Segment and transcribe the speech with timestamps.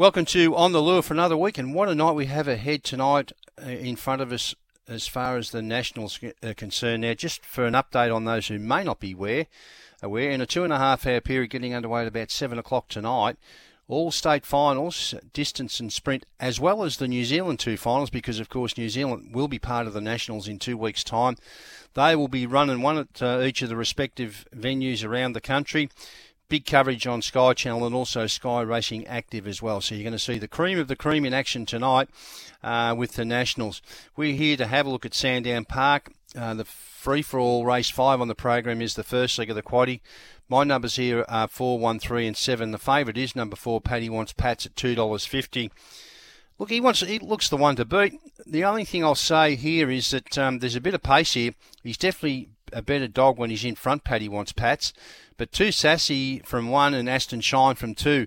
[0.00, 2.84] Welcome to On the Lure for another week, and what a night we have ahead
[2.84, 4.54] tonight uh, in front of us
[4.88, 7.02] as far as the Nationals are concerned.
[7.02, 9.44] Now, just for an update on those who may not be aware,
[10.02, 12.88] aware in a two and a half hour period getting underway at about seven o'clock
[12.88, 13.36] tonight,
[13.88, 18.40] all state finals, distance and sprint, as well as the New Zealand two finals, because
[18.40, 21.36] of course New Zealand will be part of the Nationals in two weeks' time.
[21.92, 25.90] They will be running one at uh, each of the respective venues around the country
[26.50, 29.80] big coverage on Sky Channel and also Sky Racing Active as well.
[29.80, 32.10] So you're going to see the cream of the cream in action tonight
[32.62, 33.80] uh, with the Nationals.
[34.16, 36.12] We're here to have a look at Sandown Park.
[36.36, 39.56] Uh, the free for all race five on the program is the first leg of
[39.56, 40.00] the quaddy.
[40.48, 42.72] My numbers here are four, one, three, and seven.
[42.72, 43.80] The favourite is number four.
[43.80, 45.70] Paddy wants Pats at two dollars fifty.
[46.58, 47.00] Look, he wants.
[47.00, 48.14] He looks the one to beat.
[48.44, 51.52] The only thing I'll say here is that um, there's a bit of pace here.
[51.82, 54.04] He's definitely a better dog when he's in front.
[54.04, 54.92] Paddy wants Pats.
[55.36, 58.26] But Too Sassy from one and Aston Shine from two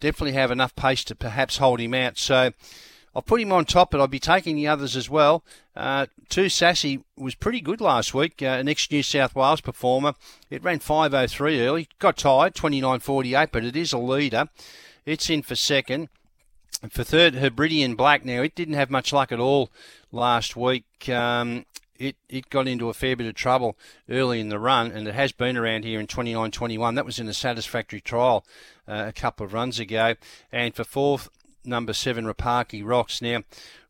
[0.00, 2.18] definitely have enough pace to perhaps hold him out.
[2.18, 2.52] So
[3.14, 5.42] I'll put him on top, but I'll be taking the others as well.
[5.74, 10.14] Uh, Too Sassy was pretty good last week, uh, an ex New South Wales performer.
[10.50, 14.48] It ran 5.03 early, got tired, 29.48, but it is a leader.
[15.04, 16.08] It's in for second.
[16.90, 18.24] For third, Hebridean Black.
[18.24, 19.70] Now, it didn't have much luck at all
[20.12, 21.08] last week.
[21.08, 21.64] Um,
[21.98, 23.76] it, it got into a fair bit of trouble
[24.08, 26.94] early in the run, and it has been around here in 29 21.
[26.94, 28.44] That was in a satisfactory trial
[28.88, 30.14] uh, a couple of runs ago.
[30.52, 31.28] And for fourth,
[31.64, 33.20] number seven, Rapaki Rocks.
[33.20, 33.42] Now,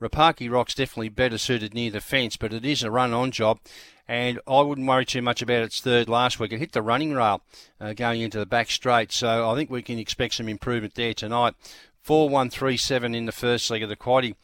[0.00, 3.58] Rapaki Rocks definitely better suited near the fence, but it is a run on job.
[4.06, 6.52] And I wouldn't worry too much about its third last week.
[6.52, 7.42] It hit the running rail
[7.80, 11.14] uh, going into the back straight, so I think we can expect some improvement there
[11.14, 11.54] tonight.
[12.02, 14.34] 4 1 3 7 in the first leg of the quaddy.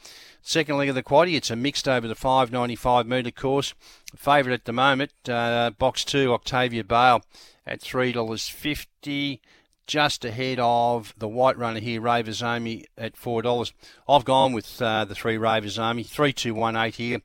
[0.43, 3.75] Second leg of the quaddy, it's a mixed over the 595 metre course.
[4.17, 7.23] Favourite at the moment, uh, box two, Octavia Bale
[7.67, 9.41] at $3.50
[9.87, 13.73] just ahead of the white runner here, Ravers Army, at $4.
[14.09, 17.23] I've gone with uh, the three Ravers Army, 3218 here.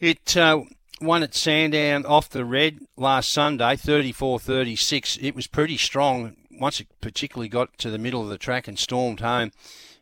[0.00, 0.62] It uh,
[1.00, 5.18] won at Sandown off the red last Sunday, 34 36.
[5.20, 8.78] It was pretty strong once it particularly got to the middle of the track and
[8.78, 9.52] stormed home.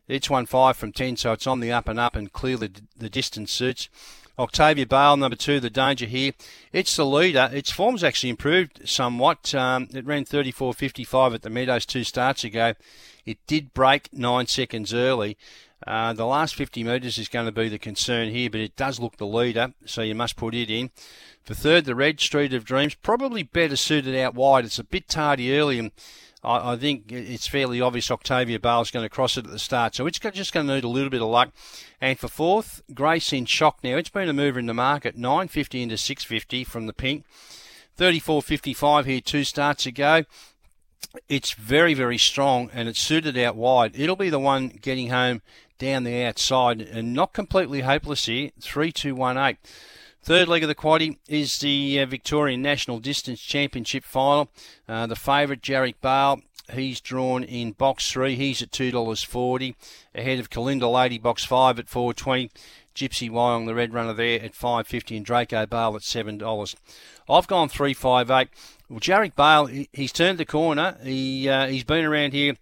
[0.07, 3.09] It's won five from ten, so it's on the up and up, and clearly the
[3.09, 3.89] distance suits.
[4.37, 6.33] Octavia Bale, number two, the danger here.
[6.73, 7.49] It's the leader.
[7.53, 9.55] Its form's actually improved somewhat.
[9.55, 12.73] Um, it ran 34.55 at the Meadows two starts ago.
[13.25, 15.37] It did break nine seconds early.
[15.87, 18.99] Uh, the last 50 metres is going to be the concern here, but it does
[18.99, 20.89] look the leader, so you must put it in.
[21.43, 24.65] For third, the Red Street of Dreams, probably better suited out wide.
[24.65, 25.91] It's a bit tardy early, and
[26.45, 29.95] I, I think it's fairly obvious Octavia Bale's going to cross it at the start.
[29.95, 31.51] So it's just going to need a little bit of luck.
[31.99, 33.97] And for fourth, Grace in shock now.
[33.97, 37.25] It's been a mover in the market, 950 into 650 from the pink.
[37.97, 40.23] 34.55 here two starts ago.
[41.29, 43.97] It's very, very strong and it's suited out wide.
[43.97, 45.41] It'll be the one getting home
[45.77, 48.51] down the outside and not completely hopeless here.
[48.59, 49.57] 3218.
[50.25, 54.49] Third leg of the quaddy is the uh, Victorian National Distance Championship final.
[54.89, 56.41] Uh, the favourite, Jarek Bale,
[56.73, 58.35] he's drawn in box three.
[58.35, 59.75] He's at $2.40,
[60.15, 62.49] ahead of Kalinda Lady, box five at 420
[62.95, 66.75] Gypsy Wyong, the red runner there at 550 and Draco Bale at $7.
[67.29, 68.49] I've gone 358.
[68.89, 70.97] Well, Jarek Bale, he's turned the corner.
[71.03, 72.55] He, uh, he's been around here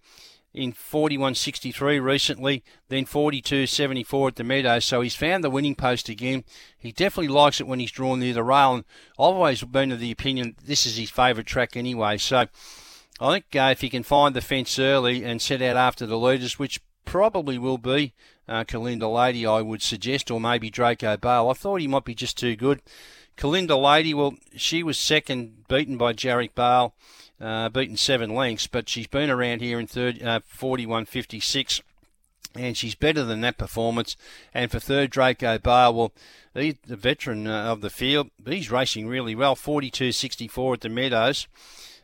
[0.54, 4.84] in 41.63 recently, then 42.74 at the Meadows.
[4.84, 6.44] So he's found the winning post again.
[6.78, 8.84] He definitely likes it when he's drawn near the rail, and
[9.14, 12.18] I've always been of the opinion this is his favourite track anyway.
[12.18, 12.46] So
[13.20, 16.18] I think uh, if he can find the fence early and set out after the
[16.18, 18.14] leaders, which probably will be
[18.48, 21.48] uh, Kalinda Lady, I would suggest, or maybe Draco Bale.
[21.48, 22.80] I thought he might be just too good.
[23.36, 26.94] Kalinda Lady, well, she was second, beaten by Jarek Bale
[27.40, 31.80] uh, beaten seven lengths, but she's been around here in third, uh, 41.56
[32.56, 34.16] and she's better than that performance.
[34.52, 36.12] And for third, Draco Bale, well,
[36.54, 39.56] he's the veteran uh, of the field, but he's racing really well.
[39.56, 41.48] 42.64 at the Meadows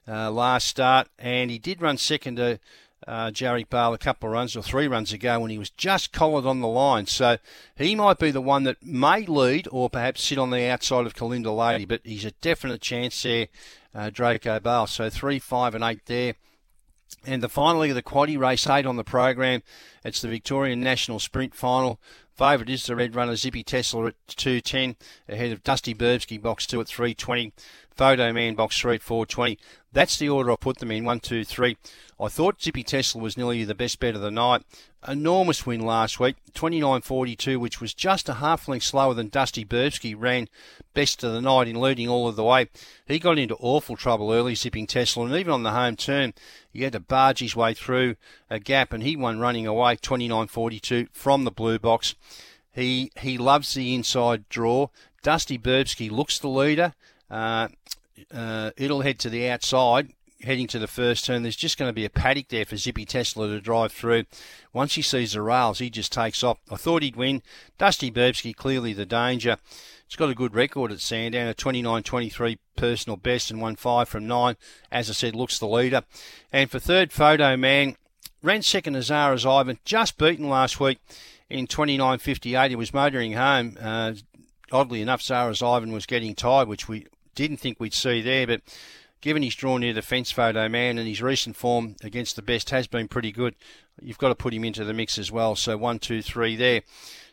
[0.08, 2.58] uh, last start, and he did run second to
[3.06, 6.12] uh, Jarek Bale a couple of runs or three runs ago when he was just
[6.12, 7.06] collared on the line.
[7.06, 7.38] So
[7.76, 11.14] he might be the one that may lead or perhaps sit on the outside of
[11.14, 13.48] Kalinda Lady, but he's a definite chance there
[13.94, 14.86] uh, Draco Bale.
[14.86, 16.34] So three, five, and eight there.
[17.26, 19.62] And the final of the quaddy race eight on the program.
[20.02, 22.00] It's the Victorian National Sprint Final.
[22.34, 24.96] Favourite is the red runner Zippy Tesla at 210,
[25.28, 27.52] ahead of Dusty Burbsky, box two at 320.
[28.00, 29.58] Photo Man box three at 420.
[29.92, 31.04] That's the order I put them in.
[31.04, 31.76] One, two, three.
[32.18, 34.62] I thought Zippy Tesla was nearly the best bet of the night.
[35.06, 40.14] Enormous win last week, 29.42, which was just a half length slower than Dusty Burbsky
[40.16, 40.48] ran
[40.94, 42.68] best of the night in leading all of the way.
[43.06, 46.34] He got into awful trouble early, Zippy Tesla, and even on the home turn,
[46.72, 48.16] he had to barge his way through
[48.48, 52.14] a gap, and he won running away 29.42 from the blue box.
[52.72, 54.88] He he loves the inside draw.
[55.22, 56.94] Dusty Burbsky looks the leader.
[57.30, 57.68] Uh,
[58.32, 61.42] uh, it'll head to the outside heading to the first turn.
[61.42, 64.24] There's just going to be a paddock there for Zippy Tesla to drive through.
[64.72, 66.58] Once he sees the rails, he just takes off.
[66.70, 67.42] I thought he'd win.
[67.78, 69.58] Dusty Burbsky, clearly the danger.
[70.06, 74.26] It's got a good record at Sandown, a 29-23 personal best and won five from
[74.26, 74.56] nine.
[74.90, 76.02] As I said, looks the leader.
[76.52, 77.96] And for third, Photo Man
[78.42, 80.98] ran second as Zara's Ivan, just beaten last week
[81.48, 82.70] in 29.58.
[82.70, 83.76] He was motoring home.
[83.80, 84.14] Uh,
[84.72, 88.62] oddly enough, Zara's Ivan was getting tired, which we didn't think we'd see there, but
[89.20, 92.70] given he's drawn near the fence photo man and his recent form against the best
[92.70, 93.54] has been pretty good,
[94.00, 95.56] you've got to put him into the mix as well.
[95.56, 96.82] So one, two, three there.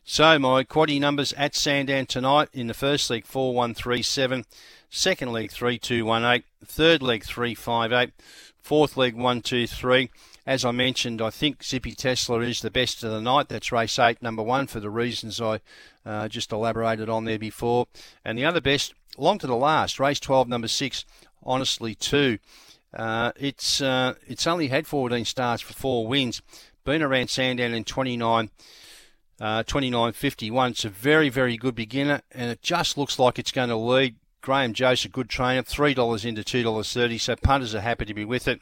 [0.04, 4.46] So my quaddy numbers at Sandown tonight in the first leg four one three seven,
[4.90, 8.12] second leg three two one eight, third leg three five eight,
[8.62, 10.10] fourth leg one two three.
[10.48, 13.50] As I mentioned, I think Zippy Tesla is the best of the night.
[13.50, 15.60] That's race eight, number one, for the reasons I
[16.06, 17.88] uh, just elaborated on there before.
[18.24, 21.04] And the other best, long to the last, race 12, number six,
[21.44, 22.40] honestly, two.
[22.94, 26.42] Uh, it's uh, it's only had 14 starts for four wins.
[26.86, 28.50] Been around Sandown in 29.
[29.42, 30.70] Uh, 29.51.
[30.72, 34.16] It's a very, very good beginner, and it just looks like it's going to lead.
[34.42, 38.48] Graham Jost, a good trainer, $3 into $2.30, so punters are happy to be with
[38.48, 38.62] it.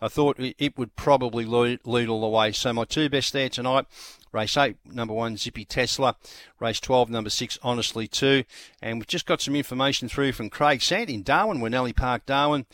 [0.00, 2.52] I thought it would probably lead, all the way.
[2.52, 3.86] So my two best there tonight,
[4.32, 6.16] race 8, number 1, Zippy Tesla,
[6.60, 8.44] race 12, number 6, Honestly 2.
[8.82, 12.66] And we've just got some information through from Craig Sand in Darwin, Winnellie Park, Darwin.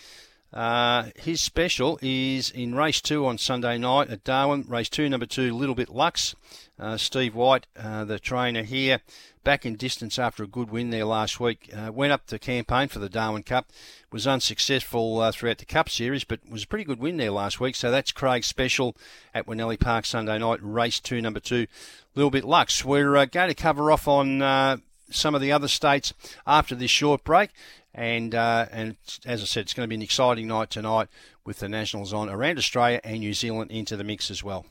[0.53, 4.65] Uh, his special is in race two on Sunday night at Darwin.
[4.69, 6.35] Race two, number two, Little Bit Lux.
[6.79, 9.01] Uh, Steve White, uh, the trainer here,
[9.45, 11.71] back in distance after a good win there last week.
[11.75, 13.71] Uh, went up to campaign for the Darwin Cup.
[14.11, 17.61] Was unsuccessful uh, throughout the Cup Series, but was a pretty good win there last
[17.61, 17.77] week.
[17.77, 18.95] So that's Craig's special
[19.33, 20.59] at Winnellie Park Sunday night.
[20.61, 21.67] Race two, number two,
[22.15, 22.85] Little Bit Lux.
[22.85, 26.13] We're uh, going to cover off on some of the other states
[26.47, 27.51] after this short break.
[27.95, 28.97] And uh, and
[29.27, 31.09] as I said, it's going to be an exciting night tonight
[31.45, 34.67] with the Nationals on around Australia and New Zealand into the mix as well.